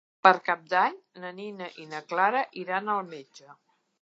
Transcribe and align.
Per 0.27 0.31
Cap 0.45 0.61
d'Any 0.71 0.97
na 1.25 1.31
Nina 1.41 1.67
i 1.83 1.85
na 1.93 2.01
Clara 2.15 2.43
iran 2.63 2.93
al 2.97 3.05
metge. 3.15 3.55